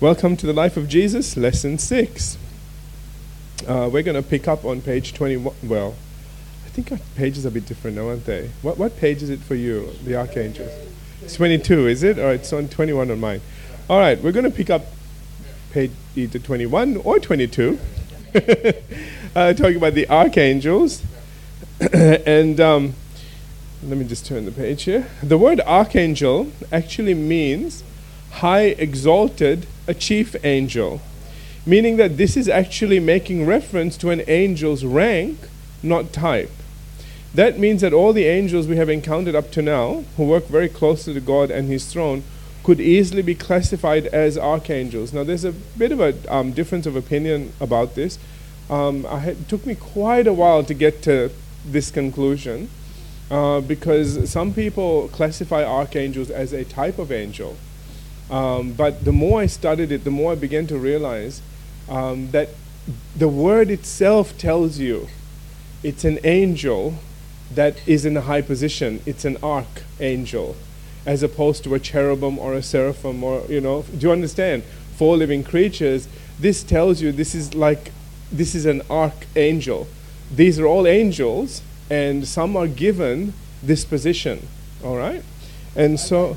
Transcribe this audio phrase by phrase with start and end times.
[0.00, 2.38] Welcome to the Life of Jesus, Lesson 6.
[3.68, 5.54] Uh, we're going to pick up on page 21.
[5.62, 5.94] Well,
[6.64, 8.48] I think our pages are a bit different now, aren't they?
[8.62, 10.70] What, what page is it for you, the Archangels?
[11.20, 12.18] It's 22, is it?
[12.18, 13.42] Or it's on 21 on mine.
[13.90, 14.86] All right, we're going to pick up
[15.70, 17.78] page either 21 or 22,
[19.36, 21.02] uh, talking about the Archangels.
[21.92, 22.94] and um,
[23.82, 25.08] let me just turn the page here.
[25.22, 27.84] The word Archangel actually means
[28.30, 31.00] high exalted, a chief angel,
[31.66, 35.36] meaning that this is actually making reference to an angel's rank,
[35.82, 36.52] not type.
[37.34, 40.68] That means that all the angels we have encountered up to now, who work very
[40.68, 42.22] closely to God and His throne,
[42.62, 45.12] could easily be classified as archangels.
[45.12, 48.18] Now, there's a bit of a um, difference of opinion about this.
[48.68, 51.32] Um, had, it took me quite a while to get to
[51.64, 52.68] this conclusion
[53.30, 57.56] uh, because some people classify archangels as a type of angel.
[58.30, 61.42] Um, but the more I studied it, the more I began to realize
[61.88, 62.50] um, that
[63.16, 65.08] the word itself tells you
[65.82, 66.94] it's an angel
[67.52, 69.02] that is in a high position.
[69.04, 70.56] It's an archangel,
[71.04, 74.62] as opposed to a cherubim or a seraphim or, you know, do you understand?
[74.96, 76.06] Four living creatures.
[76.38, 77.90] This tells you this is like,
[78.30, 79.88] this is an archangel.
[80.32, 84.46] These are all angels, and some are given this position,
[84.84, 85.24] all right?
[85.74, 86.36] And so.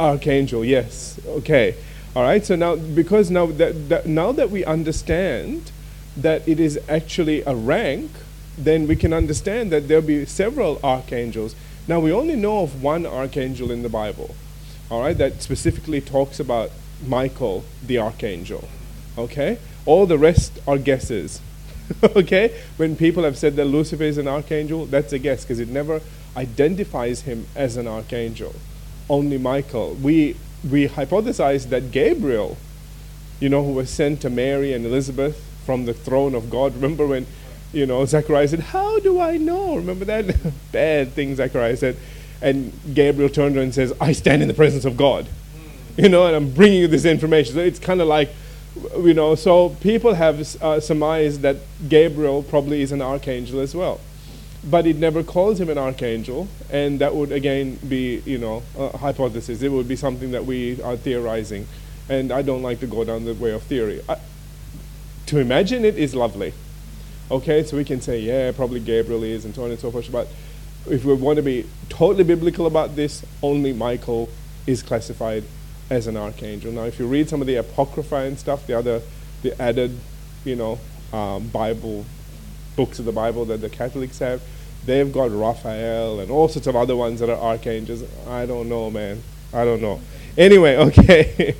[0.00, 1.18] Archangel, yes.
[1.26, 1.74] Okay.
[2.14, 2.44] All right.
[2.44, 5.70] So now, because now that, that, now that we understand
[6.16, 8.10] that it is actually a rank,
[8.56, 11.54] then we can understand that there'll be several archangels.
[11.86, 14.34] Now we only know of one archangel in the Bible.
[14.90, 16.70] All right, that specifically talks about
[17.06, 18.68] Michael, the archangel.
[19.16, 19.58] Okay.
[19.86, 21.40] All the rest are guesses.
[22.02, 22.60] okay.
[22.76, 26.00] When people have said that Lucifer is an archangel, that's a guess because it never
[26.36, 28.54] identifies him as an archangel
[29.08, 29.94] only Michael.
[29.94, 30.36] We,
[30.68, 32.56] we hypothesized that Gabriel,
[33.40, 36.74] you know, who was sent to Mary and Elizabeth from the throne of God.
[36.74, 37.26] Remember when,
[37.72, 39.76] you know, Zechariah said, How do I know?
[39.76, 40.36] Remember that
[40.72, 41.96] bad thing Zechariah said?
[42.40, 45.26] And Gabriel turned around and says, I stand in the presence of God.
[45.96, 47.54] You know, and I'm bringing you this information.
[47.54, 48.30] So it's kind of like,
[48.98, 51.56] you know, so people have uh, surmised that
[51.88, 54.00] Gabriel probably is an archangel as well
[54.64, 58.96] but it never calls him an archangel, and that would again be, you know, a
[58.96, 59.62] hypothesis.
[59.62, 61.66] It would be something that we are theorizing,
[62.08, 64.00] and I don't like to go down the way of theory.
[64.08, 64.18] I,
[65.26, 66.54] to imagine it is lovely.
[67.30, 70.10] Okay, so we can say, yeah, probably Gabriel is, and so on and so forth.
[70.10, 70.28] But
[70.90, 74.30] if we want to be totally biblical about this, only Michael
[74.66, 75.44] is classified
[75.90, 76.72] as an archangel.
[76.72, 79.02] Now, if you read some of the apocrypha and stuff, the other,
[79.42, 79.98] the added,
[80.44, 80.78] you know,
[81.12, 82.04] um, Bible
[82.78, 84.40] books of the Bible that the Catholics have,
[84.86, 88.04] they've got Raphael and all sorts of other ones that are archangels.
[88.28, 89.20] I don't know, man.
[89.52, 90.00] I don't know.
[90.36, 91.56] Anyway, okay.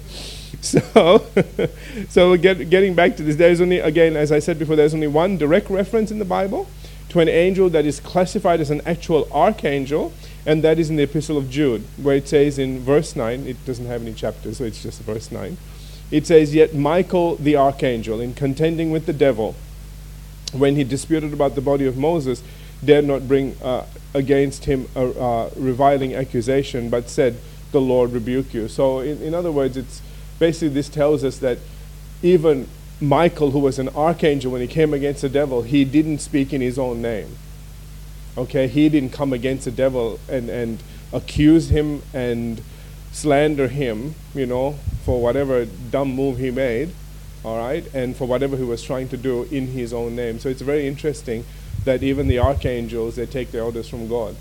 [0.61, 1.27] so,
[2.09, 5.09] so get, getting back to this, there's only, again, as I said before, there's only
[5.09, 6.69] one direct reference in the Bible
[7.09, 10.13] to an angel that is classified as an actual archangel,
[10.47, 13.65] and that is in the Epistle of Jude, where it says in verse 9, it
[13.67, 15.57] doesn't have any chapters, so it's just verse 9.
[16.13, 19.57] It says, Yet Michael the archangel, in contending with the devil,
[20.53, 22.43] when he disputed about the body of Moses,
[22.85, 27.37] dared not bring uh, against him a uh, reviling accusation, but said,
[27.73, 28.69] The Lord rebuke you.
[28.69, 30.01] So, in, in other words, it's
[30.39, 31.59] basically this tells us that
[32.23, 32.69] even
[33.01, 36.61] Michael, who was an archangel when he came against the devil, he didn't speak in
[36.61, 37.37] his own name.
[38.37, 40.79] Okay, he didn't come against the devil and, and
[41.13, 42.63] accuse him and
[43.13, 46.93] slander him, you know, for whatever dumb move he made
[47.45, 50.39] all right, and for whatever he was trying to do in his own name.
[50.39, 51.45] So it's very interesting
[51.85, 54.37] that even the archangels, they take their orders from God.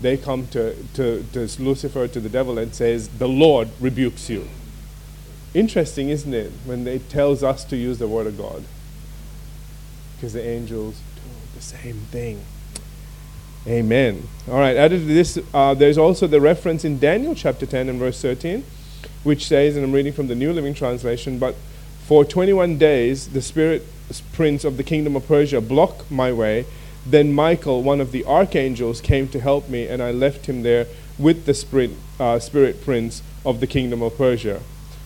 [0.00, 4.48] They come to, to, to Lucifer, to the devil, and says, the Lord rebukes you.
[5.54, 8.64] Interesting, isn't it, when it tells us to use the word of God?
[10.16, 11.22] Because the angels do
[11.54, 12.42] the same thing.
[13.66, 14.26] Amen.
[14.50, 17.98] All right, added to this, uh, there's also the reference in Daniel chapter 10 and
[17.98, 18.64] verse 13,
[19.22, 21.54] which says, and I'm reading from the New Living Translation, but
[22.06, 23.86] for 21 days, the spirit
[24.32, 26.66] prince of the kingdom of Persia blocked my way.
[27.06, 30.86] Then Michael, one of the archangels, came to help me, and I left him there
[31.18, 34.60] with the spirit, uh, spirit prince of the kingdom of Persia.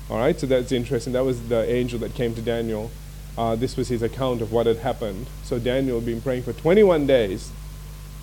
[0.09, 1.13] All right, so that's interesting.
[1.13, 2.91] That was the angel that came to Daniel.
[3.37, 5.27] Uh, this was his account of what had happened.
[5.43, 7.51] So Daniel had been praying for 21 days,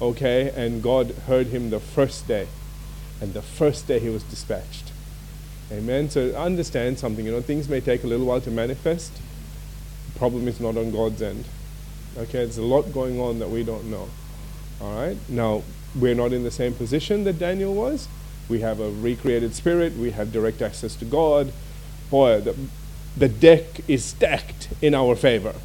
[0.02, 2.48] okay, and God heard him the first day.
[3.22, 4.93] And the first day he was dispatched.
[5.72, 6.10] Amen.
[6.10, 7.26] So understand something.
[7.26, 9.14] You know, things may take a little while to manifest.
[10.14, 11.46] The problem is not on God's end.
[12.18, 14.10] Okay, there's a lot going on that we don't know.
[14.82, 15.18] All right.
[15.30, 15.64] Now
[15.96, 18.08] we're not in the same position that Daniel was,
[18.50, 21.54] we have a recreated spirit, we have direct access to God.
[22.10, 22.56] Boy, the,
[23.16, 25.56] the deck is stacked in our favor.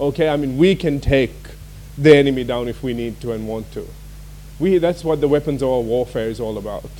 [0.00, 1.34] Okay, I mean, we can take
[1.96, 3.86] the enemy down if we need to and want to.
[4.58, 6.90] We, that's what the weapons of warfare is all about.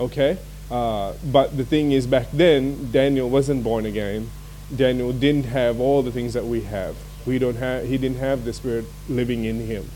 [0.00, 0.38] Okay?
[0.70, 4.30] Uh, but the thing is, back then, Daniel wasn't born again.
[4.74, 6.96] Daniel didn't have all the things that we have.
[7.26, 9.90] We don't have, he didn't have the Spirit living in him.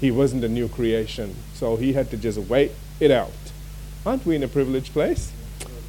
[0.00, 1.36] He wasn't a new creation.
[1.54, 3.32] So he had to just wait it out.
[4.04, 5.32] Aren't we in a privileged place?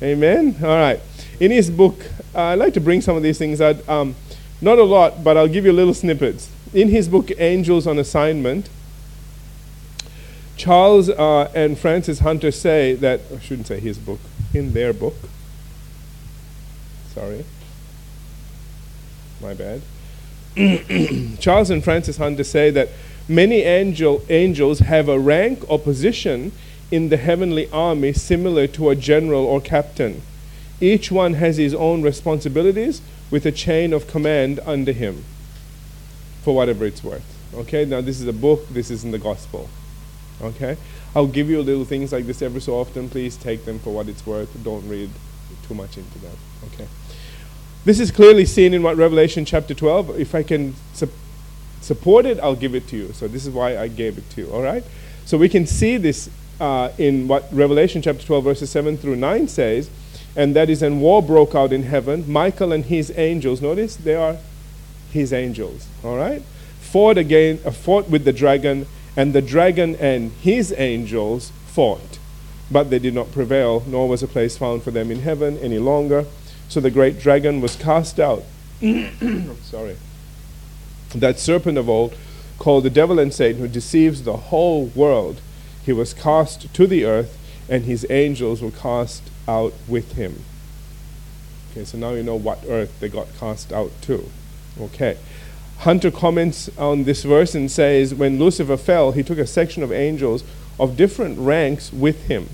[0.01, 0.57] Amen.
[0.61, 0.99] All right.
[1.39, 1.95] In his book,
[2.33, 3.87] uh, I like to bring some of these things out.
[3.89, 4.15] Um,
[4.61, 6.49] not a lot, but I'll give you little snippets.
[6.73, 8.69] In his book, Angels on Assignment,
[10.57, 14.19] Charles uh, and Frances Hunter say that, I shouldn't say his book,
[14.53, 15.15] in their book.
[17.13, 17.45] Sorry.
[19.41, 19.81] My bad.
[21.39, 22.89] Charles and Frances Hunter say that
[23.27, 26.53] many angel, angels have a rank or position
[26.91, 30.21] in the heavenly army similar to a general or captain.
[30.79, 35.23] Each one has his own responsibilities with a chain of command under him
[36.43, 37.25] for whatever it's worth.
[37.53, 39.69] Okay, now this is a book, this isn't the gospel.
[40.41, 40.77] Okay,
[41.15, 43.09] I'll give you little things like this every so often.
[43.09, 44.51] Please take them for what it's worth.
[44.63, 45.09] Don't read
[45.67, 46.35] too much into them.
[46.73, 46.87] Okay,
[47.85, 50.19] this is clearly seen in what Revelation chapter 12.
[50.19, 51.09] If I can su-
[51.81, 53.13] support it, I'll give it to you.
[53.13, 54.51] So this is why I gave it to you.
[54.51, 54.83] All right,
[55.25, 56.29] so we can see this
[56.59, 59.89] uh, in what Revelation chapter 12, verses 7 through 9 says,
[60.35, 62.29] and that is, and war broke out in heaven.
[62.31, 64.37] Michael and his angels, notice they are
[65.11, 66.41] his angels, all right,
[66.79, 68.85] fought again, uh, fought with the dragon,
[69.15, 72.19] and the dragon and his angels fought.
[72.71, 75.77] But they did not prevail, nor was a place found for them in heaven any
[75.77, 76.25] longer.
[76.67, 78.43] So the great dragon was cast out.
[79.61, 79.97] Sorry.
[81.13, 82.15] That serpent of old,
[82.57, 85.41] called the devil and Satan, who deceives the whole world
[85.85, 87.37] he was cast to the earth,
[87.69, 90.43] and his angels were cast out with him.
[91.71, 94.29] Okay, so now you know what earth they got cast out to.
[94.81, 95.17] Okay.
[95.79, 99.91] Hunter comments on this verse and says, When Lucifer fell, he took a section of
[99.91, 100.43] angels
[100.79, 102.49] of different ranks with him.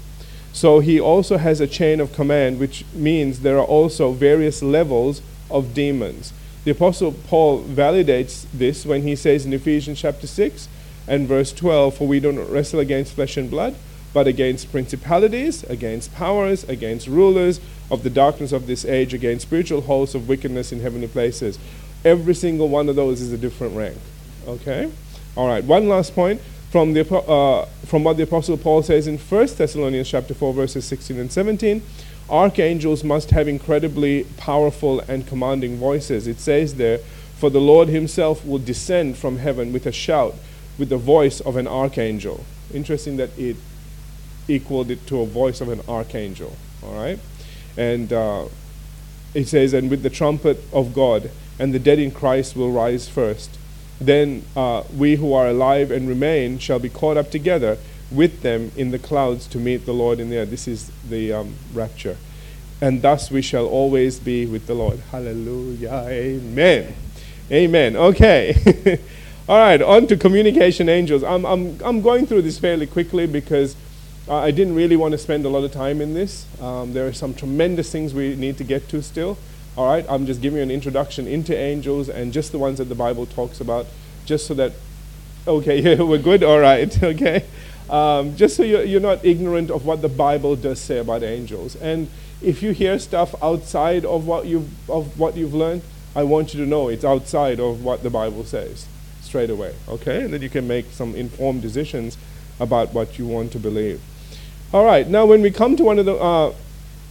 [0.53, 5.21] So he also has a chain of command, which means there are also various levels
[5.49, 6.33] of demons.
[6.63, 10.67] The Apostle Paul validates this when he says in Ephesians chapter 6
[11.07, 13.75] and verse 12 For we do not wrestle against flesh and blood,
[14.13, 19.81] but against principalities, against powers, against rulers of the darkness of this age, against spiritual
[19.81, 21.57] hosts of wickedness in heavenly places.
[22.03, 23.97] Every single one of those is a different rank.
[24.47, 24.91] Okay?
[25.35, 29.17] All right, one last point from, the, uh, from what the Apostle Paul says in
[29.17, 31.81] 1 Thessalonians chapter 4, verses 16 and 17.
[32.29, 36.27] Archangels must have incredibly powerful and commanding voices.
[36.27, 36.99] It says there,
[37.37, 40.35] For the Lord himself will descend from heaven with a shout
[40.77, 42.45] with the voice of an archangel.
[42.73, 43.57] Interesting that it
[44.47, 46.55] equaled it to a voice of an archangel.
[46.83, 47.19] All right?
[47.77, 48.45] And uh,
[49.33, 51.29] it says, and with the trumpet of God,
[51.61, 53.59] and the dead in Christ will rise first.
[53.99, 57.77] Then uh, we who are alive and remain shall be caught up together
[58.09, 60.45] with them in the clouds to meet the Lord in the air.
[60.47, 62.17] This is the um, rapture.
[62.81, 65.01] And thus we shall always be with the Lord.
[65.11, 66.05] Hallelujah.
[66.07, 66.95] Amen.
[67.51, 67.95] Amen.
[67.95, 68.99] Okay.
[69.47, 71.23] All right, on to communication angels.
[71.23, 73.75] I'm, I'm, I'm going through this fairly quickly because
[74.27, 76.47] I didn't really want to spend a lot of time in this.
[76.59, 79.37] Um, there are some tremendous things we need to get to still.
[79.77, 82.85] All right, I'm just giving you an introduction into angels and just the ones that
[82.85, 83.85] the Bible talks about,
[84.25, 84.73] just so that,
[85.47, 87.45] okay, yeah, we're good, all right, okay.
[87.89, 91.75] Um, just so you're, you're not ignorant of what the Bible does say about angels.
[91.77, 92.09] And
[92.41, 95.83] if you hear stuff outside of what you've, of what you've learned,
[96.15, 98.87] I want you to know it's outside of what the Bible says
[99.21, 100.23] straight away, okay?
[100.23, 102.17] And then you can make some informed decisions
[102.59, 104.01] about what you want to believe.
[104.73, 106.53] All right, now when we come to one of the, uh,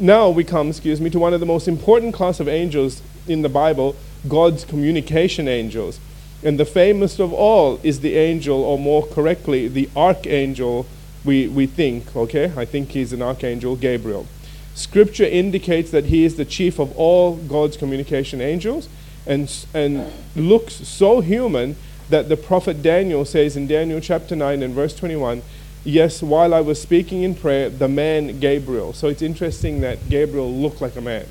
[0.00, 3.42] now we come, excuse me, to one of the most important class of angels in
[3.42, 3.96] the Bible,
[4.28, 6.00] God's communication angels.
[6.42, 10.86] And the famous of all is the angel, or more correctly, the archangel,
[11.24, 12.52] we, we think, okay?
[12.56, 14.26] I think he's an archangel, Gabriel.
[14.74, 18.88] Scripture indicates that he is the chief of all God's communication angels
[19.26, 21.76] and, and looks so human
[22.08, 25.42] that the prophet Daniel says in Daniel chapter 9 and verse 21
[25.84, 28.92] Yes, while I was speaking in prayer, the man Gabriel.
[28.92, 31.26] So it's interesting that Gabriel looked like a man.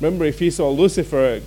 [0.00, 1.42] Remember, if he saw Lucifer,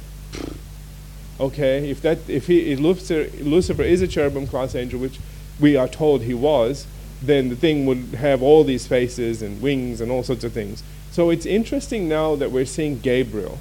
[1.39, 5.19] okay, if that if he if Lucifer, Lucifer is a cherubim class angel, which
[5.59, 6.85] we are told he was,
[7.23, 10.83] then the thing would have all these faces and wings and all sorts of things.
[11.11, 13.57] So it's interesting now that we're seeing Gabriel.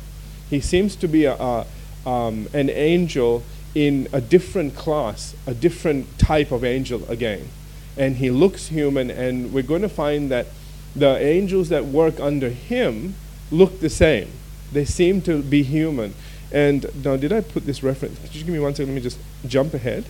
[0.51, 1.67] He seems to be a, a
[2.05, 3.43] um, an angel
[3.75, 7.49] in a different class, a different type of angel again.
[7.97, 10.47] And he looks human, and we're going to find that
[10.95, 13.15] the angels that work under him
[13.51, 14.31] look the same.
[14.73, 16.15] They seem to be human.
[16.53, 18.19] And now, did I put this reference?
[18.21, 18.93] Could you give me one second?
[18.93, 20.05] Let me just jump ahead.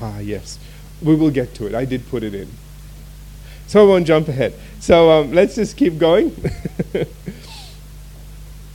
[0.00, 0.58] Ah, yes.
[1.02, 1.74] We will get to it.
[1.74, 2.48] I did put it in.
[3.66, 4.54] So I won't jump ahead.
[4.80, 6.34] So um, let's just keep going.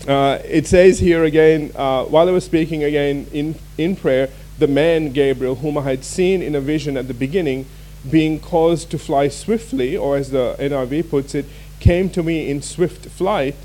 [0.07, 4.29] uh, it says here again, uh, while I was speaking again in, in prayer,
[4.59, 7.65] the man Gabriel, whom I had seen in a vision at the beginning,
[8.09, 11.45] being caused to fly swiftly, or as the NRV puts it,
[11.79, 13.55] came to me in swift flight,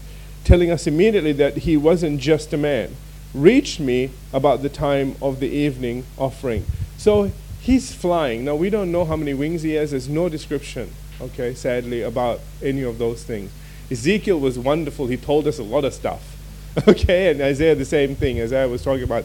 [0.44, 2.96] telling us immediately that he wasn't just a man,
[3.34, 6.64] reached me about the time of the evening offering.
[6.96, 8.44] So he's flying.
[8.44, 10.90] Now, we don't know how many wings he has, there's no description
[11.20, 13.50] okay, sadly, about any of those things.
[13.90, 15.06] Ezekiel was wonderful.
[15.06, 16.36] He told us a lot of stuff,
[16.88, 18.40] okay, and Isaiah the same thing.
[18.40, 19.24] Isaiah was talking about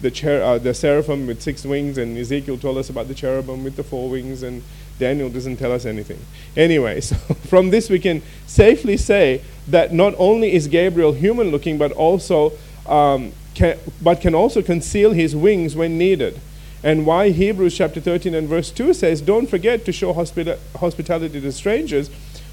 [0.00, 3.64] the, cher- uh, the seraphim with six wings, and Ezekiel told us about the cherubim
[3.64, 4.62] with the four wings, and
[4.98, 6.18] Daniel doesn't tell us anything.
[6.56, 7.16] Anyway, so
[7.46, 12.52] from this we can safely say that not only is Gabriel human looking, but also
[12.86, 16.40] um, can, but can also conceal his wings when needed
[16.84, 21.40] and why Hebrews chapter 13 and verse 2 says, Don't forget to show hospita- hospitality
[21.40, 22.10] to strangers,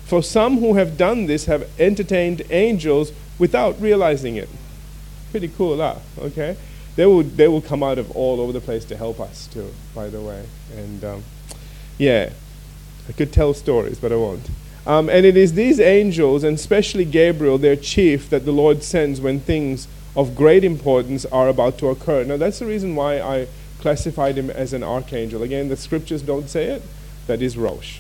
[0.10, 4.50] for some who have done this have entertained angels without realizing it.
[5.30, 5.98] Pretty cool, huh?
[6.18, 6.58] Okay?
[6.96, 9.72] They will, they will come out of all over the place to help us, too,
[9.94, 10.46] by the way.
[10.76, 11.24] And um,
[12.00, 12.32] yeah,
[13.08, 14.50] I could tell stories, but I won't.
[14.88, 19.22] Um, and it is these angels, and especially Gabriel, their chief, that the Lord sends
[19.22, 22.24] when things of great importance are about to occur.
[22.24, 23.48] Now, that's the reason why I
[23.80, 25.44] classified him as an archangel.
[25.44, 26.82] Again, the scriptures don't say it.
[27.28, 28.00] That is Rosh.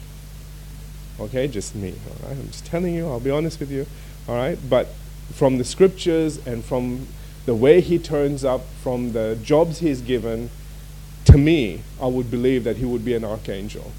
[1.19, 1.93] Okay, just me.
[2.07, 3.07] All right, I'm just telling you.
[3.07, 3.85] I'll be honest with you.
[4.27, 4.87] All right, but
[5.33, 7.07] from the scriptures and from
[7.45, 10.49] the way he turns up, from the jobs he's given,
[11.25, 13.91] to me, I would believe that he would be an archangel.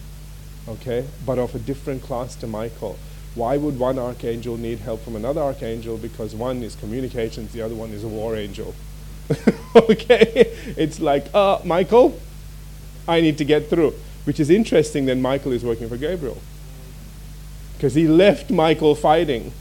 [0.68, 2.98] Okay, but of a different class to Michael.
[3.34, 5.96] Why would one archangel need help from another archangel?
[5.96, 8.74] Because one is communications, the other one is a war angel.
[9.76, 10.56] okay?
[10.76, 12.18] It's like, uh, Michael,
[13.06, 13.94] I need to get through.
[14.24, 16.38] Which is interesting that Michael is working for Gabriel.
[17.80, 19.54] Because he left Michael fighting.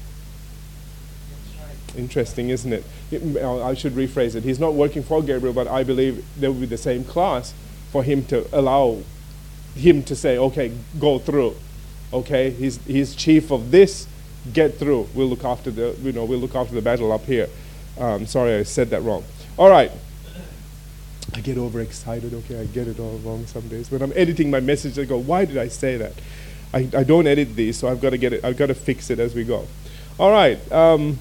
[1.96, 2.84] Interesting, isn't it?
[3.14, 4.44] I should rephrase it.
[4.44, 7.54] He's not working for Gabriel, but I believe there will be the same class
[7.94, 9.04] for him to allow
[9.74, 11.56] him to say, okay, go through.
[12.12, 14.06] Okay, he's, he's chief of this,
[14.52, 15.08] get through.
[15.16, 17.48] We'll look after the, you know, we'll look after the battle up here.
[17.98, 19.24] Um, sorry, I said that wrong.
[19.56, 19.94] All right.
[21.34, 22.60] I get overexcited, okay?
[22.60, 23.90] I get it all wrong some days.
[23.90, 26.12] When I'm editing my message, I go, why did I say that?
[26.74, 29.10] I, I don't edit these, so I've got to get it, I've got to fix
[29.10, 29.68] it as we go.
[30.20, 30.60] All right.
[30.72, 31.18] Um,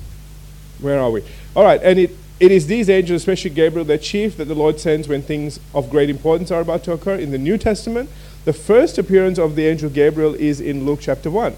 [0.80, 1.22] where are we?
[1.54, 1.80] All right.
[1.82, 5.22] And it, it is these angels, especially Gabriel, the chief, that the Lord sends when
[5.22, 7.14] things of great importance are about to occur.
[7.14, 8.10] In the New Testament,
[8.44, 11.54] the first appearance of the angel Gabriel is in Luke chapter 1,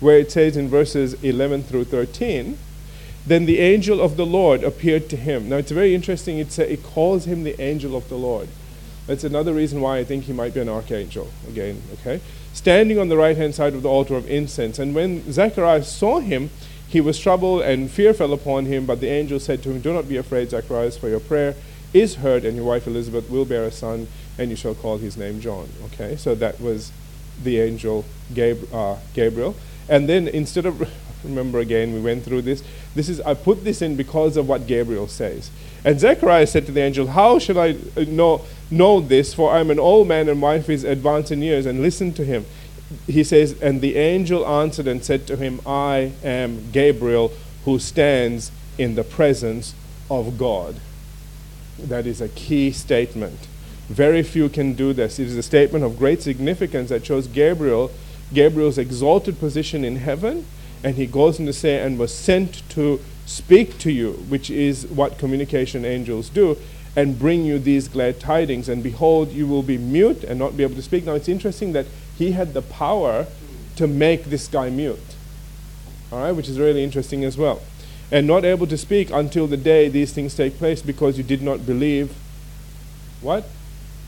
[0.00, 2.58] where it says in verses 11 through 13,
[3.26, 5.48] then the angel of the Lord appeared to him.
[5.48, 8.48] Now it's very interesting, it's a, it calls him the angel of the Lord.
[9.06, 12.20] That's another reason why I think he might be an archangel again, okay?
[12.54, 14.78] Standing on the right hand side of the altar of incense.
[14.78, 16.48] And when Zacharias saw him,
[16.88, 18.86] he was troubled and fear fell upon him.
[18.86, 21.54] But the angel said to him, Do not be afraid, Zacharias, for your prayer
[21.92, 24.08] is heard, and your wife Elizabeth will bear a son,
[24.38, 25.68] and you shall call his name John.
[25.86, 26.90] Okay, so that was
[27.42, 29.54] the angel Gab- uh, Gabriel.
[29.88, 30.88] And then instead of
[31.24, 32.62] Remember again, we went through this.
[32.94, 35.50] This is I put this in because of what Gabriel says.
[35.84, 39.34] And Zechariah said to the angel, How shall I uh, know, know this?
[39.34, 41.66] For I'm an old man and my wife is advanced in years.
[41.66, 42.46] And listen to him.
[43.06, 47.32] He says, And the angel answered and said to him, I am Gabriel
[47.64, 49.74] who stands in the presence
[50.10, 50.76] of God.
[51.78, 53.48] That is a key statement.
[53.88, 55.18] Very few can do this.
[55.18, 57.90] It is a statement of great significance that shows Gabriel,
[58.32, 60.46] Gabriel's exalted position in heaven
[60.84, 64.86] and he goes on to say, and was sent to speak to you, which is
[64.86, 66.58] what communication angels do,
[66.96, 68.68] and bring you these glad tidings.
[68.68, 71.04] And behold, you will be mute and not be able to speak.
[71.04, 71.86] Now, it's interesting that
[72.16, 73.26] he had the power
[73.76, 75.16] to make this guy mute,
[76.12, 77.62] all right, which is really interesting as well.
[78.12, 81.42] And not able to speak until the day these things take place because you did
[81.42, 82.14] not believe.
[83.20, 83.48] What?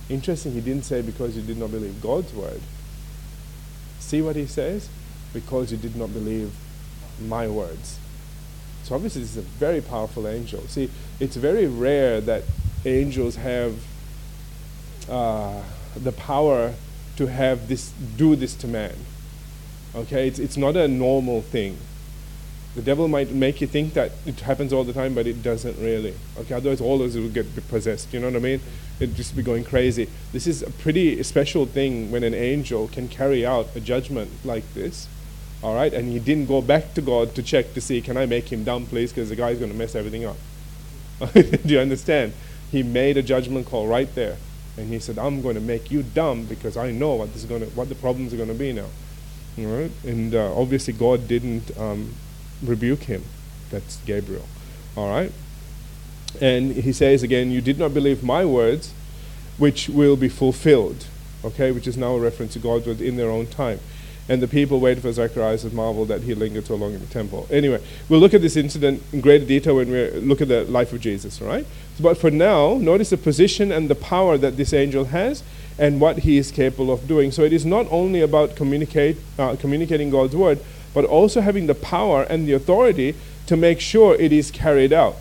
[0.08, 2.60] Interesting, he didn't say because you did not believe God's word.
[3.98, 4.88] See what he says?
[5.32, 6.52] Because you did not believe
[7.20, 7.98] my words.
[8.84, 10.60] So obviously, this is a very powerful angel.
[10.68, 12.44] See, it's very rare that
[12.86, 13.76] angels have
[15.08, 15.62] uh,
[15.96, 16.74] the power
[17.16, 18.94] to have this, do this to man.
[19.94, 21.78] Okay, it's, it's not a normal thing.
[22.74, 25.78] The devil might make you think that it happens all the time, but it doesn't
[25.78, 26.14] really.
[26.38, 28.12] Okay, otherwise all of us will get possessed.
[28.12, 28.60] You know what I mean?
[29.00, 30.10] It'd just be going crazy.
[30.32, 34.74] This is a pretty special thing when an angel can carry out a judgment like
[34.74, 35.08] this.
[35.62, 38.26] All right, and he didn't go back to God to check to see, can I
[38.26, 39.10] make him dumb, please?
[39.10, 40.36] Because the guy's going to mess everything up.
[41.32, 42.34] Do you understand?
[42.70, 44.36] He made a judgment call right there,
[44.76, 47.48] and he said, "I'm going to make you dumb because I know what this is
[47.48, 48.88] to, what the problems are going to be now."
[49.58, 52.14] Right, and uh, obviously God didn't um,
[52.62, 53.24] rebuke him.
[53.70, 54.46] That's Gabriel.
[54.96, 55.32] All right,
[56.40, 58.92] and he says again, "You did not believe my words,
[59.58, 61.06] which will be fulfilled."
[61.44, 63.78] Okay, which is now a reference to God's word in their own time.
[64.28, 67.06] And the people waited for Zacharias and marveled that he lingered so long in the
[67.06, 67.46] temple.
[67.50, 70.92] Anyway, we'll look at this incident in greater detail when we look at the life
[70.92, 71.64] of Jesus, all right?
[72.00, 75.44] But for now, notice the position and the power that this angel has
[75.78, 77.30] and what he is capable of doing.
[77.30, 80.58] So it is not only about communicate, uh, communicating God's word,
[80.92, 83.14] but also having the power and the authority
[83.46, 85.16] to make sure it is carried out.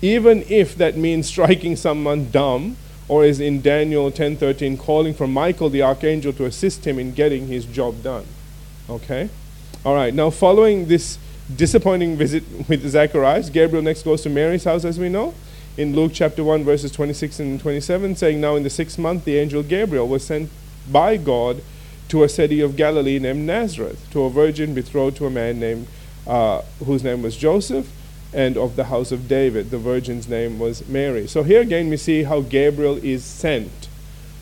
[0.00, 2.76] Even if that means striking someone dumb,
[3.08, 7.46] or is in Daniel 10:13 calling for Michael the archangel to assist him in getting
[7.46, 8.26] his job done.
[8.88, 9.28] Okay?
[9.84, 11.18] All right, now following this
[11.54, 15.34] disappointing visit with Zacharias, Gabriel next goes to Mary's house, as we know,
[15.76, 19.36] in Luke chapter 1, verses 26 and 27, saying, Now in the sixth month, the
[19.36, 20.50] angel Gabriel was sent
[20.90, 21.62] by God
[22.08, 25.86] to a city of Galilee named Nazareth, to a virgin betrothed to a man named,
[26.26, 27.90] uh, whose name was Joseph,
[28.32, 29.70] and of the house of David.
[29.70, 31.26] The virgin's name was Mary.
[31.26, 33.88] So here again, we see how Gabriel is sent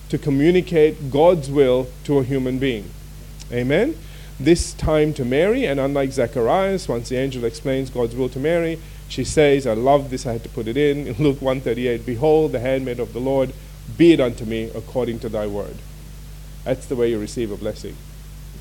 [0.09, 2.91] to communicate God's will to a human being.
[3.53, 3.97] Amen?
[4.39, 8.81] This time to Mary, and unlike Zacharias, once the angel explains God's will to Mary,
[9.09, 11.07] she says, I love this, I had to put it in.
[11.07, 13.53] In Luke 138, Behold, the handmaid of the Lord,
[13.97, 15.77] be it unto me according to thy word.
[16.65, 17.97] That's the way you receive a blessing.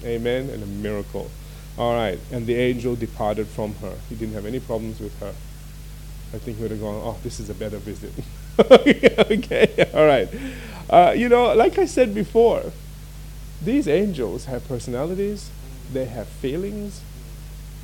[0.03, 1.31] Amen, and a miracle.
[1.77, 3.95] All right, and the angel departed from her.
[4.09, 5.33] He didn't have any problems with her.
[6.33, 8.11] I think would have gone, oh, this is a better visit.
[8.59, 10.29] okay, all right.
[10.89, 12.71] Uh, you know, like I said before,
[13.61, 15.49] these angels have personalities
[15.93, 17.01] they have feelings.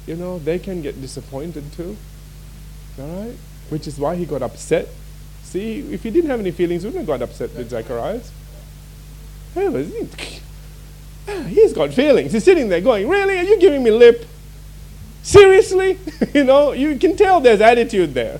[0.07, 1.95] You know, they can get disappointed too.
[2.99, 3.35] All right?
[3.69, 4.87] Which is why he got upset.
[5.43, 8.31] See, if he didn't have any feelings, he wouldn't have got upset with Zacharias.
[11.27, 12.33] Ah, he's got feelings.
[12.33, 13.37] He's sitting there going, Really?
[13.37, 14.25] Are you giving me lip?
[15.21, 15.99] Seriously?
[16.33, 18.39] you know, you can tell there's attitude there.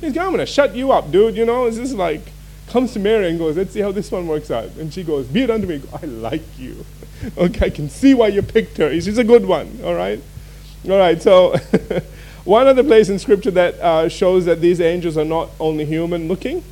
[0.00, 1.36] He's going, I'm going to shut you up, dude.
[1.36, 2.20] You know, it's just like,
[2.68, 4.70] comes to Mary and goes, Let's see how this one works out.
[4.78, 5.82] And she goes, Be it unto me.
[5.92, 6.84] I like you.
[7.36, 8.92] okay, I can see why you picked her.
[9.00, 10.20] She's a good one, all right?
[10.84, 11.56] All right, so
[12.44, 16.28] one other place in Scripture that uh, shows that these angels are not only human
[16.28, 16.62] looking,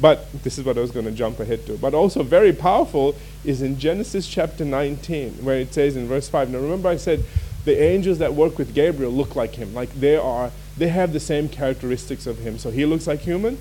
[0.00, 3.14] but this is what I was going to jump ahead to, but also very powerful
[3.44, 6.50] is in Genesis chapter 19, where it says in verse 5.
[6.50, 7.24] Now remember, I said
[7.64, 11.20] the angels that work with Gabriel look like him, like they are, they have the
[11.20, 12.58] same characteristics of him.
[12.58, 13.58] So he looks like human,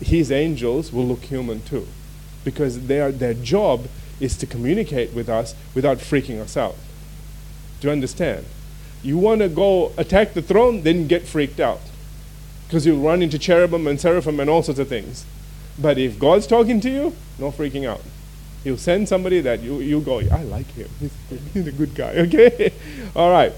[0.00, 1.86] his angels will look human too,
[2.44, 3.86] because they are, their job
[4.20, 6.76] is to communicate with us without freaking us out.
[7.80, 8.44] Do you understand?
[9.02, 11.80] You want to go attack the throne, then get freaked out.
[12.66, 15.24] Because you'll run into cherubim and seraphim and all sorts of things.
[15.78, 18.02] But if God's talking to you, no freaking out.
[18.62, 20.88] He'll send somebody that you, you go, I like him.
[21.00, 21.12] He's,
[21.54, 22.72] he's a good guy, okay?
[23.16, 23.52] all right.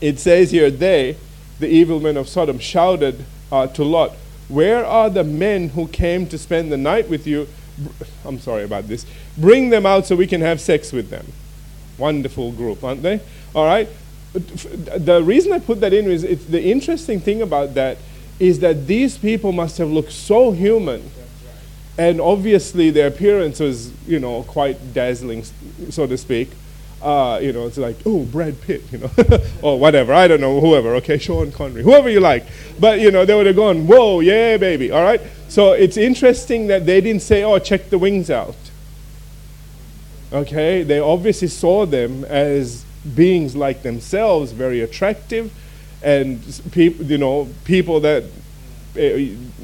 [0.00, 1.16] It says here, they,
[1.58, 4.12] the evil men of Sodom, shouted uh, to Lot,
[4.48, 7.48] Where are the men who came to spend the night with you?
[8.24, 9.06] I'm sorry about this.
[9.36, 11.26] Bring them out so we can have sex with them.
[11.98, 13.20] Wonderful group, aren't they?
[13.54, 13.88] All right.
[14.32, 17.98] The reason I put that in is it's the interesting thing about that
[18.38, 21.10] is that these people must have looked so human.
[21.98, 25.44] And obviously their appearance was, you know, quite dazzling,
[25.88, 26.50] so to speak.
[27.02, 29.10] Uh, you know, it's like, oh, Brad Pitt, you know,
[29.62, 30.14] or whatever.
[30.14, 30.94] I don't know, whoever.
[30.96, 32.44] Okay, Sean Connery, whoever you like.
[32.80, 34.90] But you know, they would have gone, whoa, yeah, baby.
[34.90, 35.20] All right.
[35.48, 38.56] So it's interesting that they didn't say, oh, check the wings out.
[40.32, 45.52] Okay, they obviously saw them as beings like themselves, very attractive,
[46.02, 48.24] and people, you know, people that,
[48.96, 49.00] uh,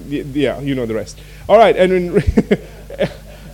[0.06, 1.18] yeah, you know the rest.
[1.48, 2.22] All right, and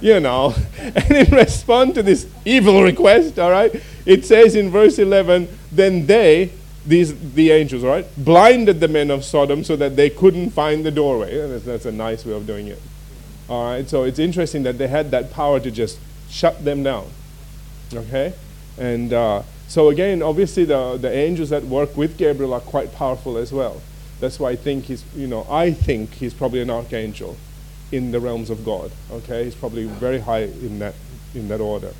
[0.00, 3.74] you know, and in response to this evil request, all right,
[4.06, 6.50] it says in verse 11, then they,
[6.86, 10.90] these the angels, right, blinded the men of Sodom so that they couldn't find the
[10.90, 11.36] doorway.
[11.48, 12.80] That's, that's a nice way of doing it.
[13.48, 17.08] All right, so it's interesting that they had that power to just shut them down.
[17.92, 18.34] Okay,
[18.76, 23.38] and uh, so again, obviously the the angels that work with Gabriel are quite powerful
[23.38, 23.80] as well.
[24.20, 27.36] That's why I think he's, you know, I think he's probably an archangel
[27.92, 28.90] in the realms of God.
[29.10, 30.94] Okay, he's probably very high in that
[31.34, 31.92] in that order.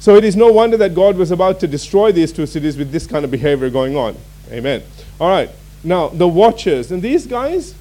[0.00, 2.92] So it is no wonder that God was about to destroy these two cities with
[2.92, 4.16] this kind of behavior going on.
[4.50, 4.82] Amen.
[5.18, 5.50] All right.
[5.82, 6.92] Now, the watchers.
[6.92, 7.74] And these guys,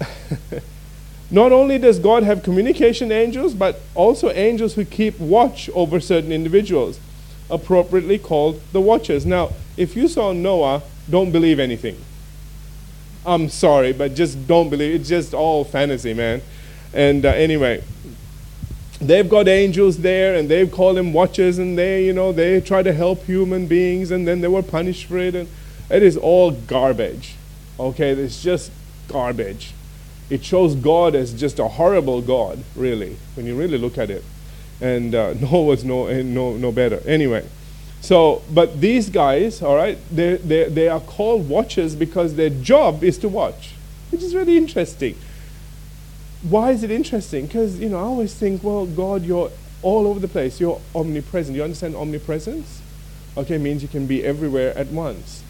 [1.30, 6.32] not only does God have communication angels, but also angels who keep watch over certain
[6.32, 6.98] individuals,
[7.50, 9.26] appropriately called the watchers.
[9.26, 11.96] Now, if you saw Noah, don't believe anything.
[13.26, 15.00] I'm sorry, but just don't believe.
[15.00, 16.42] It's just all fantasy, man.
[16.94, 17.82] And uh, anyway,
[19.00, 22.82] they've got angels there, and they've called them watchers, and they, you know, they try
[22.82, 25.48] to help human beings, and then they were punished for it, and
[25.90, 27.34] it is all garbage.
[27.78, 28.70] Okay, it's just
[29.08, 29.72] garbage.
[30.30, 34.24] It shows God as just a horrible God, really, when you really look at it.
[34.80, 37.00] And uh, Noah's no, eh, no, no better.
[37.06, 37.46] Anyway,
[38.00, 43.02] so, but these guys, all right, they, they, they are called watchers because their job
[43.02, 43.74] is to watch,
[44.10, 45.16] which is really interesting.
[46.42, 47.46] Why is it interesting?
[47.46, 49.50] Because, you know, I always think, well, God, you're
[49.82, 50.60] all over the place.
[50.60, 51.56] You're omnipresent.
[51.56, 52.80] You understand omnipresence?
[53.36, 55.42] Okay, means you can be everywhere at once.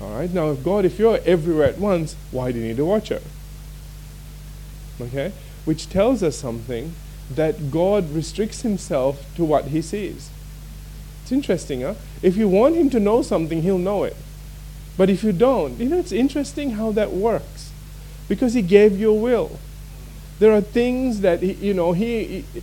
[0.00, 2.84] All right, now, if God, if you're everywhere at once, why do you need a
[2.84, 3.20] watcher?
[5.00, 5.32] Okay,
[5.64, 6.94] which tells us something
[7.30, 10.30] that God restricts himself to what he sees.
[11.26, 11.94] It's interesting, huh?
[12.22, 14.14] If you want him to know something, he'll know it.
[14.96, 17.72] But if you don't, you know, it's interesting how that works.
[18.28, 19.58] Because he gave you a will.
[20.38, 22.62] There are things that, he, you know, he, he,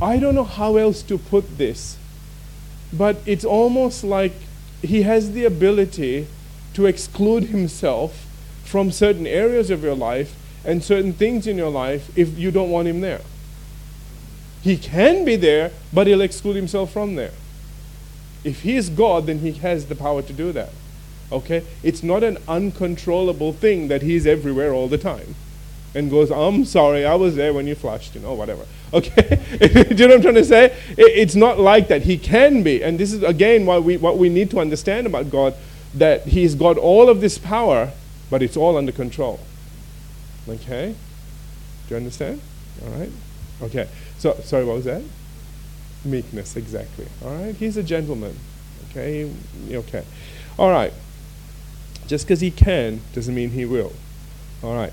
[0.00, 1.96] I don't know how else to put this,
[2.92, 4.34] but it's almost like
[4.80, 6.28] he has the ability
[6.74, 8.28] to exclude himself
[8.62, 12.70] from certain areas of your life and certain things in your life if you don't
[12.70, 13.22] want him there.
[14.62, 17.32] He can be there, but he'll exclude himself from there.
[18.44, 20.70] If he is God, then he has the power to do that.
[21.30, 21.64] Okay?
[21.82, 25.34] It's not an uncontrollable thing that he's everywhere all the time.
[25.94, 28.66] And goes, I'm sorry, I was there when you flushed, you know, whatever.
[28.94, 29.40] Okay?
[29.58, 30.76] do you know what I'm trying to say?
[30.98, 32.02] it's not like that.
[32.02, 32.84] He can be.
[32.84, 35.54] And this is, again, what we, what we need to understand about God
[35.94, 37.90] that he's got all of this power,
[38.28, 39.40] but it's all under control.
[40.46, 40.94] Okay?
[41.88, 42.42] Do you understand?
[42.84, 43.10] All right?
[43.62, 43.88] Okay.
[44.18, 45.02] So, sorry, what was that?
[46.04, 47.06] Meekness, exactly.
[47.24, 48.36] All right, he's a gentleman.
[48.90, 49.30] Okay,
[49.70, 50.04] okay.
[50.58, 50.92] All right.
[52.06, 53.92] Just because he can doesn't mean he will.
[54.62, 54.92] All right.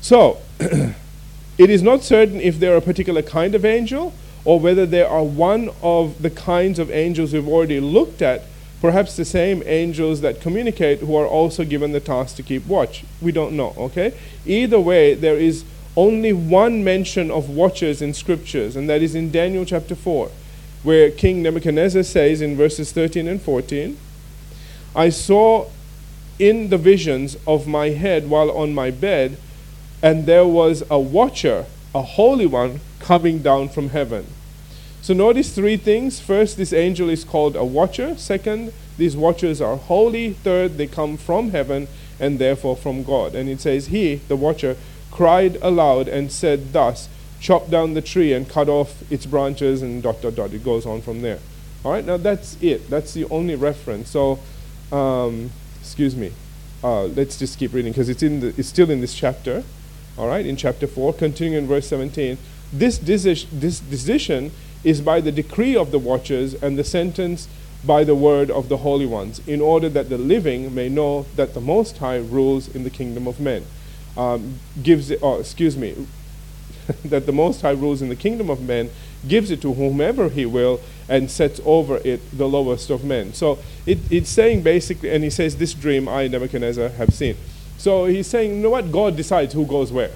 [0.00, 4.12] So, it is not certain if they're a particular kind of angel
[4.44, 8.42] or whether they are one of the kinds of angels we've already looked at,
[8.80, 13.04] perhaps the same angels that communicate who are also given the task to keep watch.
[13.20, 14.14] We don't know, okay?
[14.44, 15.64] Either way, there is
[15.96, 20.30] only one mention of watchers in scriptures, and that is in Daniel chapter 4,
[20.82, 23.98] where King Nebuchadnezzar says in verses 13 and 14,
[24.94, 25.68] I saw
[26.38, 29.36] in the visions of my head while on my bed,
[30.02, 34.26] and there was a watcher, a holy one, coming down from heaven.
[35.02, 36.20] So notice three things.
[36.20, 38.16] First, this angel is called a watcher.
[38.16, 40.32] Second, these watchers are holy.
[40.32, 41.88] Third, they come from heaven
[42.20, 43.34] and therefore from God.
[43.34, 44.76] And it says, He, the watcher,
[45.12, 50.02] cried aloud and said thus, chop down the tree and cut off its branches and
[50.02, 50.52] dot, dot, dot.
[50.52, 51.38] It goes on from there.
[51.84, 52.88] All right, now that's it.
[52.88, 54.08] That's the only reference.
[54.08, 54.38] So,
[54.90, 56.32] um, excuse me.
[56.82, 59.62] Uh, let's just keep reading because it's, in the, it's still in this chapter.
[60.16, 62.38] All right, in chapter 4, continuing in verse 17.
[62.72, 63.44] This, this
[63.80, 64.50] decision
[64.82, 67.48] is by the decree of the watchers and the sentence
[67.84, 71.54] by the word of the holy ones, in order that the living may know that
[71.54, 73.64] the Most High rules in the kingdom of men
[74.16, 76.06] um, gives it, oh, excuse me,
[77.04, 78.90] that the Most High rules in the kingdom of men,
[79.26, 83.32] gives it to whomever He will, and sets over it the lowest of men.
[83.32, 87.36] So it, it's saying basically, and He says, This dream I, Nebuchadnezzar, have seen.
[87.78, 88.90] So He's saying, you know what?
[88.90, 90.12] God decides who goes where.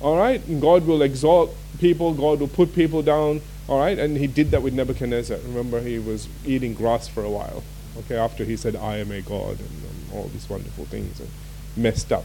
[0.00, 0.44] All right?
[0.46, 3.40] And God will exalt people, God will put people down.
[3.68, 3.98] All right?
[3.98, 5.38] And He did that with Nebuchadnezzar.
[5.38, 7.62] Remember, he was eating grass for a while.
[7.96, 11.30] Okay, after he said, I am a God, and um, all these wonderful things, and
[11.76, 12.24] messed up.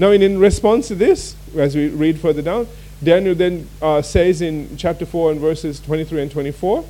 [0.00, 2.68] Now, in, in response to this, as we read further down,
[3.04, 6.86] Daniel then uh, says in chapter 4 and verses 23 and 24,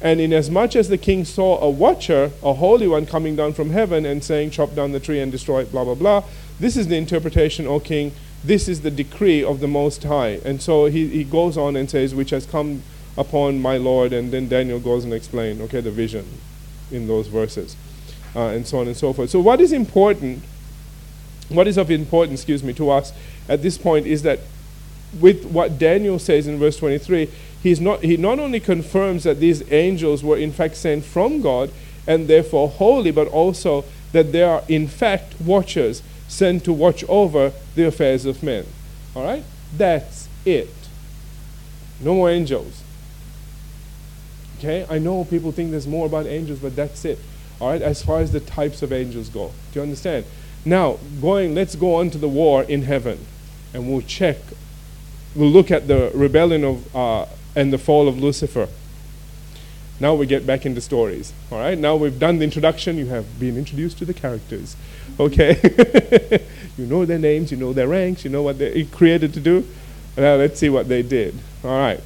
[0.00, 4.06] and inasmuch as the king saw a watcher, a holy one, coming down from heaven
[4.06, 6.22] and saying, Chop down the tree and destroy it, blah, blah, blah,
[6.60, 8.12] this is the interpretation, O king.
[8.44, 10.38] This is the decree of the Most High.
[10.44, 12.84] And so he, he goes on and says, Which has come
[13.18, 14.12] upon my Lord.
[14.12, 16.24] And then Daniel goes and explains, okay, the vision
[16.92, 17.74] in those verses,
[18.36, 19.30] uh, and so on and so forth.
[19.30, 20.44] So, what is important
[21.48, 23.12] what is of importance, excuse me, to us
[23.48, 24.40] at this point is that
[25.20, 27.28] with what Daniel says in verse 23,
[27.62, 31.70] he's not, he not only confirms that these angels were in fact sent from God
[32.06, 37.52] and therefore holy, but also that they are in fact watchers sent to watch over
[37.74, 38.64] the affairs of men.
[39.14, 39.44] All right?
[39.76, 40.70] That's it.
[42.00, 42.82] No more angels.
[44.58, 44.86] Okay?
[44.88, 47.18] I know people think there's more about angels, but that's it.
[47.60, 49.52] All right, as far as the types of angels go.
[49.72, 50.24] Do you understand?
[50.64, 53.26] Now, going, let's go on to the war in heaven,
[53.74, 54.36] and we'll check.
[55.34, 58.68] We'll look at the rebellion of uh, and the fall of Lucifer.
[60.00, 61.32] Now we get back into stories.
[61.50, 61.78] All right.
[61.78, 62.96] Now we've done the introduction.
[62.96, 64.76] You have been introduced to the characters.
[65.20, 65.60] Okay.
[66.76, 67.52] you know their names.
[67.52, 68.24] You know their ranks.
[68.24, 69.66] You know what they're created to do.
[70.16, 71.38] Now let's see what they did.
[71.62, 72.00] All right.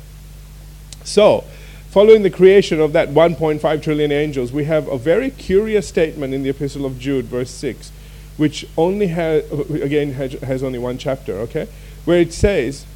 [1.04, 1.44] So,
[1.90, 6.42] following the creation of that 1.5 trillion angels, we have a very curious statement in
[6.42, 7.92] the Epistle of Jude, verse 6,
[8.36, 11.68] which only has, again, has, has only one chapter, okay?
[12.04, 12.86] Where it says,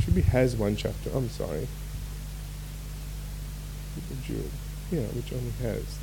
[0.00, 1.68] should be has one chapter, I'm sorry.
[4.90, 5.98] Yeah, which only has.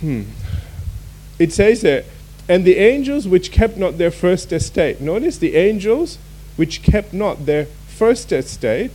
[0.00, 0.22] Hmm.
[1.38, 2.04] It says there,
[2.48, 5.00] and the angels which kept not their first estate.
[5.00, 6.18] Notice the angels
[6.56, 8.90] which kept not their first estate,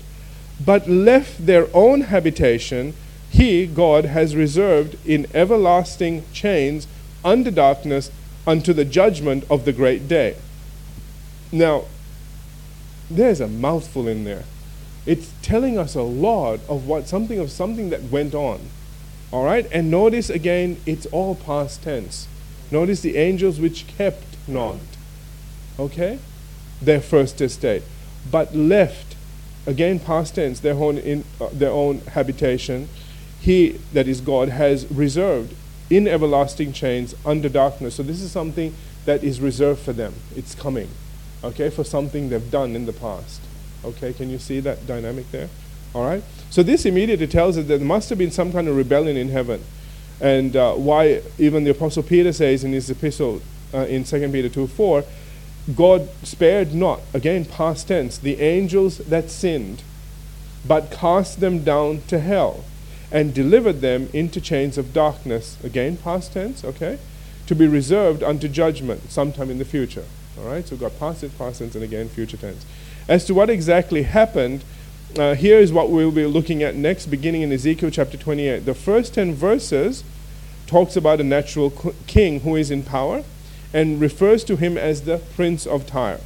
[0.63, 2.94] but left their own habitation,
[3.41, 6.88] he, God, has reserved in everlasting chains
[7.25, 8.12] under darkness
[8.45, 10.36] unto the judgment of the great day.
[11.51, 11.86] Now,
[13.10, 14.43] there's a mouthful in there.
[15.08, 18.60] It's telling us a lot of what something of something that went on.
[19.32, 19.67] All right?
[19.71, 22.27] And notice again, it's all past tense.
[22.69, 24.77] Notice the angels which kept not.
[25.80, 26.19] Okay?
[26.80, 27.82] Their first estate
[28.30, 29.15] but left,
[29.65, 32.88] again past tense, their own, in, uh, their own habitation,
[33.41, 35.56] he, that is God, has reserved
[35.89, 37.95] in everlasting chains under darkness.
[37.95, 38.73] So this is something
[39.06, 40.13] that is reserved for them.
[40.36, 40.89] It's coming,
[41.43, 43.41] okay, for something they've done in the past.
[43.84, 45.49] Okay, can you see that dynamic there?
[45.95, 46.23] All right.
[46.51, 49.30] So this immediately tells us that there must have been some kind of rebellion in
[49.30, 49.63] heaven,
[50.21, 53.41] and uh, why even the apostle Peter says in his epistle
[53.73, 55.04] uh, in 2 Peter 2 4
[55.75, 59.84] God spared not, again, past tense, the angels that sinned,
[60.67, 62.65] but cast them down to hell
[63.12, 66.97] and delivered them into chains of darkness, again, past tense, okay,
[67.47, 70.06] to be reserved unto judgment sometime in the future.
[70.39, 72.65] All right, so God past tense, past tense, and again, future tense.
[73.08, 74.63] As to what exactly happened,
[75.17, 78.60] uh, here is what we'll be looking at next, beginning in Ezekiel chapter 28.
[78.60, 80.06] The first 10 verses
[80.67, 81.71] talks about a natural
[82.08, 83.24] king who is in power
[83.74, 86.21] and refers to him as the Prince of Tyre.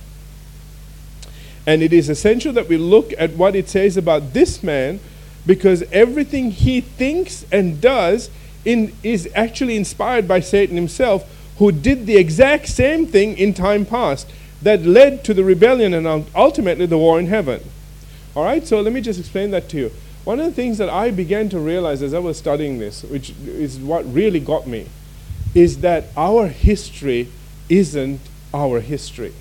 [1.66, 5.00] And it is essential that we look at what it says about this man
[5.46, 8.30] because everything he thinks and does
[8.64, 11.30] in, is actually inspired by Satan himself,
[11.60, 14.28] who did the exact same thing in time past
[14.62, 17.62] that led to the rebellion and ultimately the war in heaven.
[18.36, 19.92] All right, so let me just explain that to you.
[20.24, 23.32] One of the things that I began to realize as I was studying this, which
[23.46, 24.88] is what really got me,
[25.54, 27.30] is that our history
[27.70, 28.20] isn't
[28.54, 29.34] our history.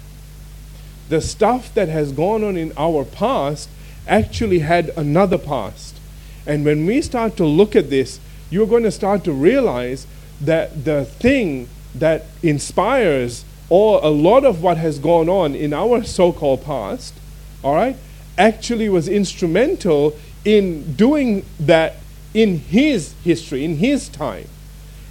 [1.09, 3.69] The stuff that has gone on in our past
[4.07, 5.99] actually had another past.
[6.47, 10.07] And when we start to look at this, you're going to start to realize
[10.41, 16.05] that the thing that inspires or a lot of what has gone on in our
[16.05, 17.15] so-called past,
[17.63, 17.97] all right,
[18.37, 21.97] actually was instrumental in doing that
[22.35, 24.49] in his history, in his time.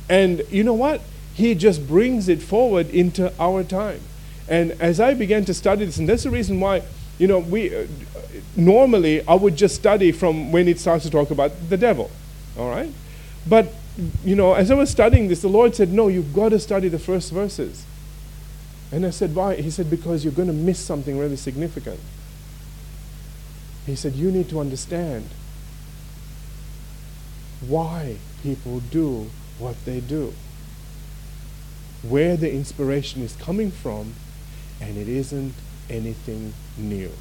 [0.09, 1.01] And you know what?
[1.33, 4.01] He just brings it forward into our time.
[4.47, 6.83] And as I began to study this, and that's the reason why,
[7.17, 7.87] you know, we uh,
[8.55, 12.11] normally I would just study from when it starts to talk about the devil,
[12.57, 12.91] all right?
[13.47, 13.73] But,
[14.23, 16.87] you know, as I was studying this, the Lord said, No, you've got to study
[16.87, 17.85] the first verses.
[18.91, 19.55] And I said, Why?
[19.55, 21.99] He said, Because you're going to miss something really significant.
[23.85, 25.29] He said, You need to understand
[27.67, 30.33] why people do what they do
[32.03, 34.13] where the inspiration is coming from,
[34.81, 35.53] and it isn't
[35.89, 37.11] anything new.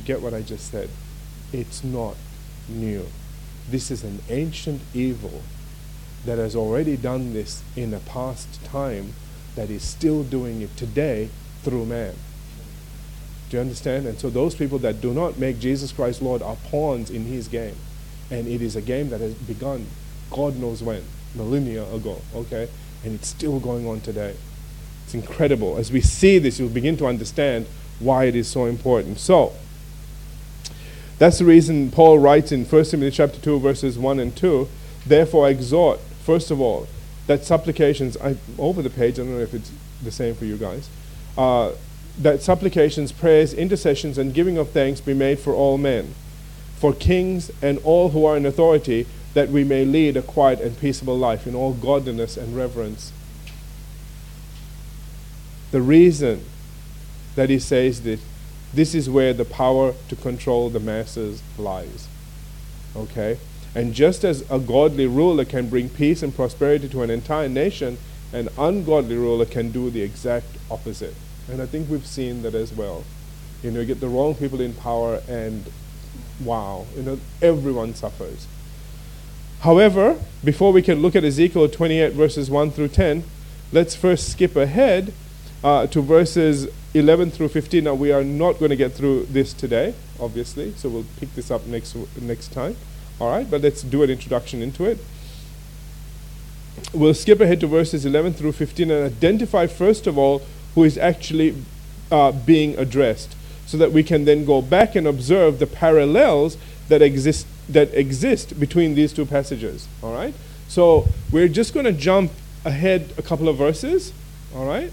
[0.00, 0.88] You get what I just said?
[1.52, 2.16] It's not
[2.70, 3.06] new.
[3.68, 5.42] This is an ancient evil
[6.24, 9.12] that has already done this in a past time
[9.56, 11.28] that is still doing it today
[11.62, 12.14] through man.
[13.50, 14.06] Do you understand?
[14.06, 17.46] And so those people that do not make Jesus Christ Lord are pawns in his
[17.46, 17.76] game.
[18.30, 19.86] And it is a game that has begun
[20.30, 22.70] God knows when millennia ago, okay?
[23.04, 24.34] And it's still going on today.
[25.04, 25.76] It's incredible.
[25.76, 27.66] As we see this, you'll begin to understand
[27.98, 29.18] why it is so important.
[29.18, 29.52] So,
[31.20, 34.66] that's the reason Paul writes in 1 Timothy chapter 2, verses 1 and 2,
[35.04, 36.88] Therefore I exhort, first of all,
[37.26, 39.70] that supplications, I, over the page, I don't know if it's
[40.02, 40.88] the same for you guys,
[41.36, 41.72] uh,
[42.18, 46.14] that supplications, prayers, intercessions, and giving of thanks be made for all men,
[46.76, 50.80] for kings and all who are in authority, that we may lead a quiet and
[50.80, 53.12] peaceable life in all godliness and reverence.
[55.70, 56.46] The reason
[57.34, 58.22] that he says this,
[58.72, 62.08] this is where the power to control the masses lies.
[62.96, 63.38] Okay?
[63.74, 67.98] And just as a godly ruler can bring peace and prosperity to an entire nation,
[68.32, 71.14] an ungodly ruler can do the exact opposite.
[71.48, 73.04] And I think we've seen that as well.
[73.62, 75.64] You know, you get the wrong people in power and
[76.42, 78.46] wow, you know, everyone suffers.
[79.60, 83.24] However, before we can look at Ezekiel 28 verses 1 through 10,
[83.72, 85.12] let's first skip ahead
[85.62, 87.84] uh, to verses 11 through 15.
[87.84, 91.50] Now, we are not going to get through this today, obviously, so we'll pick this
[91.50, 92.76] up next, next time.
[93.20, 94.98] All right, but let's do an introduction into it.
[96.92, 100.42] We'll skip ahead to verses 11 through 15 and identify, first of all,
[100.74, 101.54] who is actually
[102.10, 106.56] uh, being addressed, so that we can then go back and observe the parallels
[106.88, 109.86] that exist, that exist between these two passages.
[110.02, 110.34] All right?
[110.66, 112.32] So we're just going to jump
[112.64, 114.12] ahead a couple of verses.
[114.54, 114.90] All right?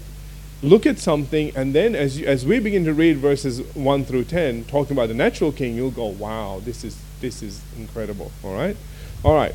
[0.62, 4.24] Look at something, and then as, you, as we begin to read verses 1 through
[4.24, 8.30] 10, talking about the natural king, you'll go, wow, this is this is incredible.
[8.44, 8.76] All right?
[9.24, 9.54] All right.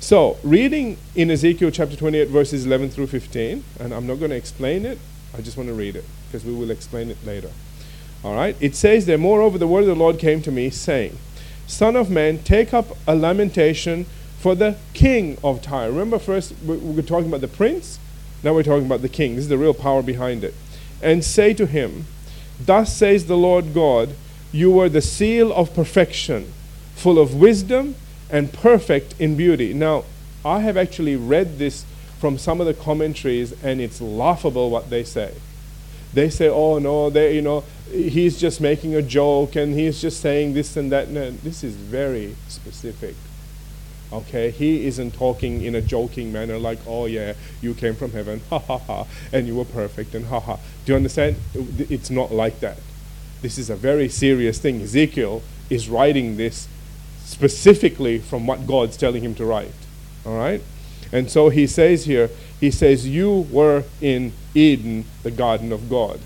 [0.00, 4.36] So, reading in Ezekiel chapter 28, verses 11 through 15, and I'm not going to
[4.36, 4.98] explain it,
[5.36, 7.50] I just want to read it because we will explain it later.
[8.22, 8.56] All right?
[8.60, 11.18] It says there, Moreover, the word of the Lord came to me, saying,
[11.66, 14.06] Son of man, take up a lamentation
[14.38, 15.90] for the king of Tyre.
[15.90, 17.98] Remember, first we were talking about the prince,
[18.42, 19.34] now we're talking about the king.
[19.34, 20.54] This is the real power behind it.
[21.02, 22.06] And say to him,
[22.60, 24.14] Thus says the Lord God,
[24.52, 26.52] You were the seal of perfection
[26.94, 27.94] full of wisdom
[28.28, 29.72] and perfect in beauty.
[29.72, 30.04] Now,
[30.44, 31.84] I have actually read this
[32.18, 35.34] from some of the commentaries, and it's laughable what they say.
[36.12, 40.20] They say, "Oh no, they, you know, he's just making a joke, and he's just
[40.20, 43.14] saying this and that." No, this is very specific.
[44.12, 48.40] Okay, he isn't talking in a joking manner like, "Oh yeah, you came from heaven,
[48.50, 51.36] ha ha ha, and you were perfect, and ha ha." Do you understand?
[51.54, 52.78] It's not like that.
[53.42, 54.80] This is a very serious thing.
[54.80, 56.68] Ezekiel is writing this
[57.24, 59.74] specifically from what God's telling him to write.
[60.24, 60.62] All right?
[61.12, 66.20] And so he says here, he says, You were in Eden, the garden of God.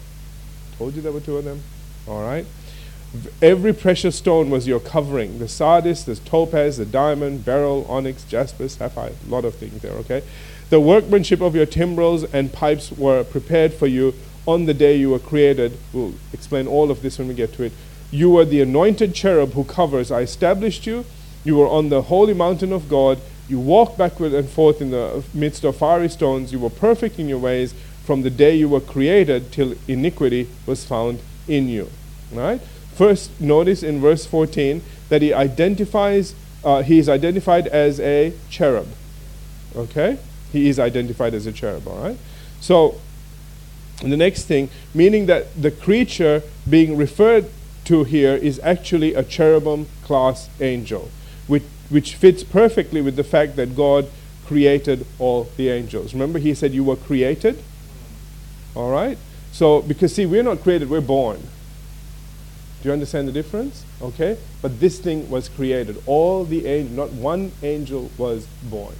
[0.79, 1.63] Told you there were two of them?
[2.07, 2.47] All right?
[3.43, 8.69] Every precious stone was your covering the sardius, the topaz, the diamond, beryl, onyx, jasper,
[8.69, 10.23] sapphire, a lot of things there, okay?
[10.71, 14.15] The workmanship of your timbrels and pipes were prepared for you
[14.47, 15.77] on the day you were created.
[15.93, 17.73] We'll explain all of this when we get to it.
[18.11, 20.11] You were the anointed cherub who covers.
[20.11, 21.05] I established you.
[21.45, 23.19] You were on the holy mountain of God.
[23.49, 26.53] You walked backward and forth in the midst of fiery stones.
[26.53, 30.85] You were perfect in your ways from the day you were created till iniquity was
[30.85, 31.91] found in you.
[32.33, 32.61] Right?
[32.95, 38.89] First, notice in verse 14 that he identifies, uh, he is identified as a cherub.
[39.75, 40.19] Okay?
[40.53, 42.19] He is identified as a cherub, all right?
[42.61, 43.01] So,
[44.01, 47.49] the next thing, meaning that the creature being referred
[47.85, 51.11] to here is actually a cherubim class angel,
[51.47, 54.09] which, which fits perfectly with the fact that God
[54.47, 56.13] created all the angels.
[56.13, 57.63] Remember, he said you were created?
[58.75, 59.19] All right?
[59.53, 61.49] So, because see, we're not created, we're born.
[62.83, 63.85] Do you understand the difference?
[64.01, 64.37] Okay?
[64.61, 66.03] But this thing was created.
[66.07, 68.97] All the angels, not one angel was born.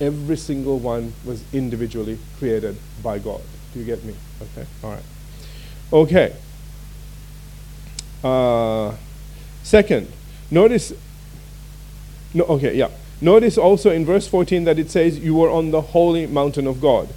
[0.00, 3.42] Every single one was individually created by God.
[3.74, 4.14] Do you get me?
[4.40, 4.66] Okay?
[4.82, 5.02] All right.
[5.92, 6.34] Okay.
[8.24, 8.94] Uh,
[9.62, 10.08] second,
[10.50, 10.94] notice,
[12.32, 12.88] no, okay, yeah.
[13.20, 16.80] Notice also in verse 14 that it says, You were on the holy mountain of
[16.80, 17.08] God,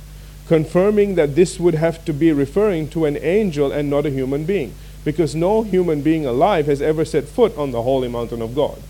[0.47, 4.45] confirming that this would have to be referring to an angel and not a human
[4.45, 4.75] being,
[5.05, 8.81] because no human being alive has ever set foot on the holy mountain of God.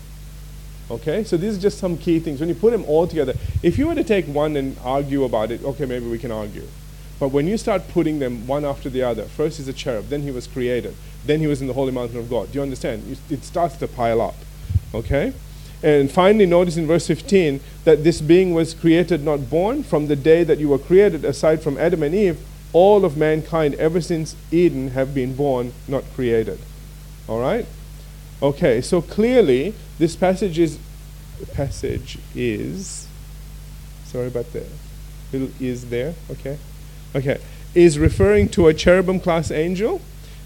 [0.90, 2.40] Okay, so these are just some key things.
[2.40, 5.50] When you put them all together, if you were to take one and argue about
[5.50, 6.66] it, okay, maybe we can argue.
[7.18, 10.22] But when you start putting them one after the other, first he's a cherub, then
[10.22, 12.52] he was created, then he was in the holy mountain of God.
[12.52, 13.18] Do you understand?
[13.30, 14.36] It starts to pile up.
[14.94, 15.32] Okay?
[15.82, 19.82] And finally, notice in verse 15 that this being was created, not born.
[19.82, 22.38] From the day that you were created, aside from Adam and Eve,
[22.72, 26.58] all of mankind ever since Eden have been born, not created.
[27.28, 27.66] All right?
[28.42, 30.78] Okay, so clearly this passage is
[31.52, 33.06] passage is
[34.04, 34.64] sorry about the
[35.32, 36.58] little is there, okay?
[37.14, 37.38] Okay.
[37.74, 40.00] Is referring to a cherubim class angel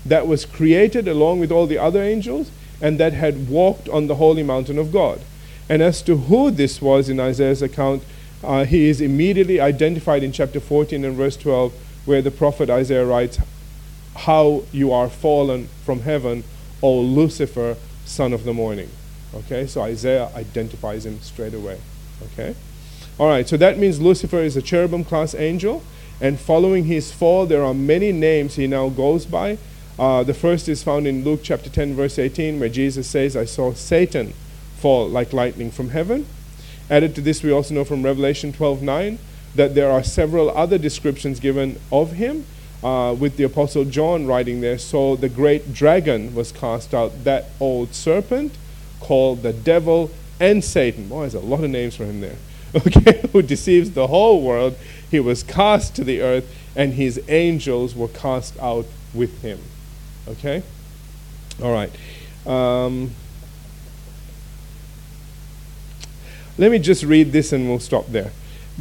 [0.04, 2.50] that was created along with all the other angels
[2.80, 5.20] and that had walked on the holy mountain of God.
[5.68, 8.02] And as to who this was in Isaiah's account,
[8.42, 11.72] uh, he is immediately identified in chapter 14 and verse 12,
[12.04, 13.38] where the prophet Isaiah writes,
[14.16, 16.44] How you are fallen from heaven,
[16.82, 18.88] O Lucifer, son of the morning.
[19.34, 21.80] Okay, so Isaiah identifies him straight away.
[22.32, 22.54] Okay?
[23.18, 25.82] All right, so that means Lucifer is a cherubim class angel,
[26.20, 29.58] and following his fall, there are many names he now goes by.
[29.98, 33.44] Uh, the first is found in Luke chapter 10, verse 18, where Jesus says, I
[33.44, 34.32] saw Satan
[34.76, 36.26] fall like lightning from heaven.
[36.88, 39.18] Added to this, we also know from Revelation 12:9
[39.54, 42.44] that there are several other descriptions given of him,
[42.82, 44.78] uh, with the Apostle John writing there.
[44.78, 48.52] So the great dragon was cast out, that old serpent
[49.00, 51.08] called the devil and Satan.
[51.08, 52.36] Boy, there's a lot of names for him there.
[52.72, 54.76] Okay, who deceives the whole world.
[55.10, 59.58] He was cast to the earth, and his angels were cast out with him.
[60.28, 60.62] Okay?
[61.60, 61.90] All right.
[62.46, 63.10] Um,
[66.56, 68.30] let me just read this and we'll stop there.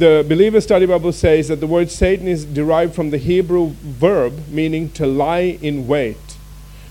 [0.00, 4.48] The Believer Study Bible says that the word Satan is derived from the Hebrew verb
[4.48, 6.38] meaning to lie in wait.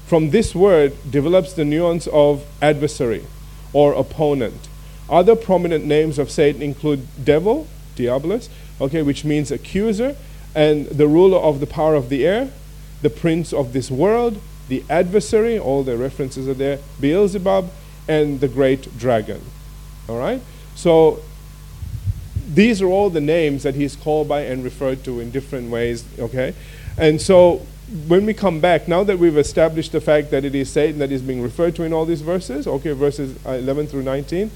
[0.06, 3.26] From this word develops the nuance of adversary
[3.74, 4.70] or opponent.
[5.10, 8.48] Other prominent names of Satan include devil, diabolus,
[8.80, 10.16] okay, which means accuser,
[10.54, 12.52] and the ruler of the power of the air,
[13.02, 17.72] the prince of this world, the adversary, all the references are there, Beelzebub,
[18.08, 19.42] and the great dragon.
[20.08, 20.42] All right?
[20.76, 21.24] So
[22.54, 26.04] these are all the names that he's called by and referred to in different ways,
[26.20, 26.54] okay?
[26.98, 27.66] And so
[28.08, 31.12] when we come back, now that we've established the fact that it is Satan that
[31.12, 34.52] is being referred to in all these verses, okay, verses uh, 11 through 19,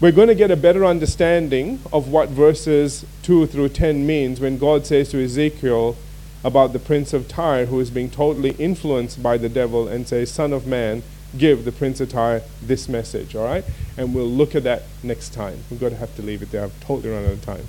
[0.00, 4.58] we're going to get a better understanding of what verses 2 through 10 means when
[4.58, 5.96] God says to Ezekiel
[6.44, 10.30] about the prince of Tyre who is being totally influenced by the devil and says,
[10.30, 11.04] Son of man,
[11.36, 13.64] give the Prince of Tyre this message, all right?
[13.96, 15.64] And we'll look at that next time.
[15.70, 16.64] We're going to have to leave it there.
[16.64, 17.66] I've totally run out of time.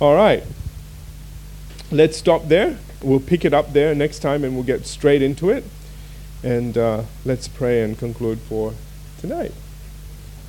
[0.00, 0.42] All right.
[1.90, 2.78] Let's stop there.
[3.02, 5.64] We'll pick it up there next time and we'll get straight into it.
[6.42, 8.74] And uh, let's pray and conclude for
[9.20, 9.52] tonight.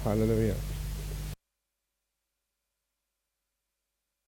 [0.03, 0.55] Hallelujah.